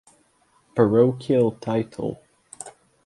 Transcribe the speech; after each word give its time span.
Parochial 0.73 1.51
title. 1.61 2.19